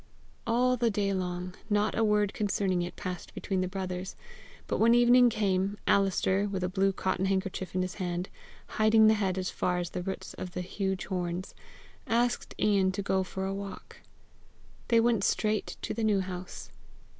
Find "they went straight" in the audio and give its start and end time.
14.87-15.77